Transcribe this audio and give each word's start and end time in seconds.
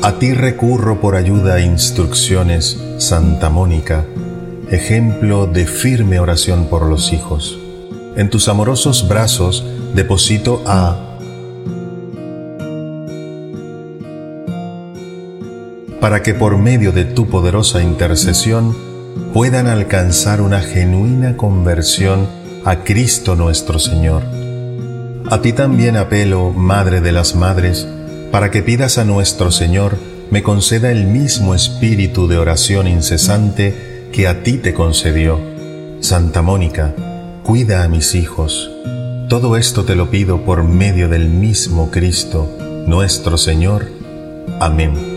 A 0.00 0.12
ti 0.12 0.32
recurro 0.32 1.00
por 1.00 1.16
ayuda 1.16 1.58
e 1.58 1.66
instrucciones, 1.66 2.80
Santa 2.98 3.50
Mónica, 3.50 4.04
ejemplo 4.70 5.48
de 5.48 5.66
firme 5.66 6.20
oración 6.20 6.66
por 6.66 6.86
los 6.86 7.12
hijos. 7.12 7.58
En 8.14 8.30
tus 8.30 8.48
amorosos 8.48 9.08
brazos 9.08 9.66
deposito 9.94 10.62
a 10.66 11.04
para 16.00 16.22
que 16.22 16.32
por 16.32 16.56
medio 16.58 16.92
de 16.92 17.04
tu 17.04 17.28
poderosa 17.28 17.82
intercesión 17.82 18.76
puedan 19.34 19.66
alcanzar 19.66 20.40
una 20.40 20.60
genuina 20.60 21.36
conversión 21.36 22.28
a 22.64 22.84
Cristo 22.84 23.34
nuestro 23.34 23.80
Señor. 23.80 24.22
A 25.28 25.42
ti 25.42 25.52
también 25.52 25.96
apelo, 25.96 26.50
Madre 26.52 27.00
de 27.00 27.10
las 27.10 27.34
Madres, 27.34 27.88
para 28.30 28.50
que 28.50 28.62
pidas 28.62 28.98
a 28.98 29.04
nuestro 29.04 29.50
Señor 29.50 29.96
me 30.30 30.42
conceda 30.42 30.90
el 30.90 31.06
mismo 31.06 31.54
espíritu 31.54 32.28
de 32.28 32.38
oración 32.38 32.86
incesante 32.86 34.08
que 34.12 34.28
a 34.28 34.42
ti 34.42 34.58
te 34.58 34.74
concedió. 34.74 35.40
Santa 36.00 36.42
Mónica, 36.42 36.94
cuida 37.42 37.82
a 37.82 37.88
mis 37.88 38.14
hijos. 38.14 38.70
Todo 39.28 39.56
esto 39.56 39.84
te 39.84 39.94
lo 39.94 40.10
pido 40.10 40.44
por 40.44 40.64
medio 40.64 41.08
del 41.08 41.28
mismo 41.28 41.90
Cristo, 41.90 42.50
nuestro 42.86 43.38
Señor. 43.38 43.88
Amén. 44.60 45.07